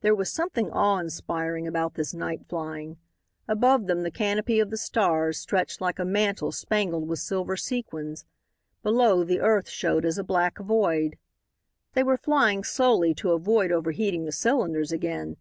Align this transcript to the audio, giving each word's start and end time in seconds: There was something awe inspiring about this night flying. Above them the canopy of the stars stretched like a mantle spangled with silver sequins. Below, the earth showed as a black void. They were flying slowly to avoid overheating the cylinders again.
There 0.00 0.12
was 0.16 0.28
something 0.32 0.72
awe 0.72 0.98
inspiring 0.98 1.68
about 1.68 1.94
this 1.94 2.12
night 2.12 2.40
flying. 2.48 2.98
Above 3.46 3.86
them 3.86 4.02
the 4.02 4.10
canopy 4.10 4.58
of 4.58 4.70
the 4.70 4.76
stars 4.76 5.38
stretched 5.38 5.80
like 5.80 6.00
a 6.00 6.04
mantle 6.04 6.50
spangled 6.50 7.06
with 7.06 7.20
silver 7.20 7.56
sequins. 7.56 8.24
Below, 8.82 9.22
the 9.22 9.38
earth 9.38 9.68
showed 9.68 10.04
as 10.04 10.18
a 10.18 10.24
black 10.24 10.58
void. 10.58 11.16
They 11.94 12.02
were 12.02 12.16
flying 12.16 12.64
slowly 12.64 13.14
to 13.22 13.30
avoid 13.30 13.70
overheating 13.70 14.24
the 14.24 14.32
cylinders 14.32 14.90
again. 14.90 15.36